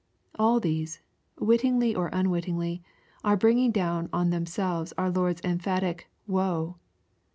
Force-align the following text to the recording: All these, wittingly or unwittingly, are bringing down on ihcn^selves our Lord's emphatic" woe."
All 0.33 0.59
these, 0.59 0.99
wittingly 1.39 1.93
or 1.93 2.07
unwittingly, 2.11 2.81
are 3.23 3.37
bringing 3.37 3.69
down 3.69 4.09
on 4.11 4.31
ihcn^selves 4.31 4.93
our 4.97 5.11
Lord's 5.11 5.41
emphatic" 5.43 6.07
woe." 6.25 6.77